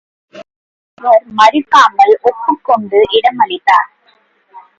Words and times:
முனிவர் 0.33 1.27
மறுக்காமல் 1.37 2.15
ஒப்புக் 2.21 2.63
கொண்டு 2.63 3.01
இடமளித்தார். 3.11 3.89